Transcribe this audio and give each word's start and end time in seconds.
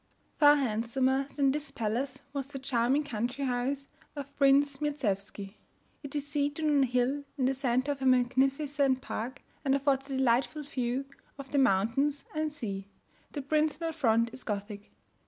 Far 0.39 0.55
handsomer 0.55 1.25
than 1.35 1.51
this 1.51 1.69
palace 1.69 2.23
was 2.33 2.47
the 2.47 2.57
charming 2.57 3.03
country 3.03 3.45
house 3.45 3.87
of 4.15 4.35
Prince 4.35 4.77
Mirzewsky. 4.79 5.57
It 6.01 6.15
is 6.15 6.25
seated 6.27 6.65
on 6.65 6.81
a 6.81 6.85
hill, 6.87 7.23
in 7.37 7.45
the 7.45 7.53
centre 7.53 7.91
of 7.91 8.01
a 8.01 8.07
magnificent 8.07 9.01
park, 9.01 9.43
and 9.63 9.75
affords 9.75 10.09
a 10.09 10.17
delightful 10.17 10.63
view 10.63 11.05
of 11.37 11.51
the 11.51 11.59
mountains 11.59 12.25
and 12.33 12.51
sea. 12.51 12.87
The 13.33 13.43
principal 13.43 13.91
front 13.91 14.33
is 14.33 14.43
Gothic. 14.43 14.89